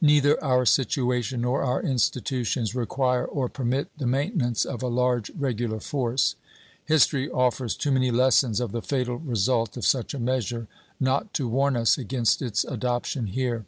[0.00, 5.78] Neither our situation nor our institutions require or permit the maintenance of a large regular
[5.78, 6.34] force.
[6.84, 10.66] History offers too many lessons of the fatal result of such a measure
[10.98, 13.64] not to warn us against its adoption here.